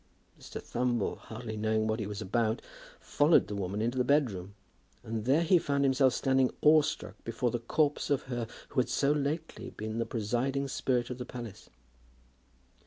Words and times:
Mr. 0.39 0.59
Thumble, 0.59 1.17
hardly 1.19 1.55
knowing 1.55 1.85
what 1.85 1.99
he 1.99 2.07
was 2.07 2.23
about, 2.23 2.59
followed 2.99 3.45
the 3.45 3.53
woman 3.53 3.83
into 3.83 3.99
the 3.99 4.03
bedroom, 4.03 4.55
and 5.03 5.25
there 5.25 5.43
he 5.43 5.59
found 5.59 5.83
himself 5.83 6.11
standing 6.11 6.49
awestruck 6.63 7.23
before 7.23 7.51
the 7.51 7.59
corpse 7.59 8.09
of 8.09 8.23
her 8.23 8.47
who 8.69 8.79
had 8.79 8.89
so 8.89 9.11
lately 9.11 9.69
been 9.69 9.99
the 9.99 10.05
presiding 10.07 10.67
spirit 10.67 11.11
of 11.11 11.19
the 11.19 11.23
palace. 11.25 11.69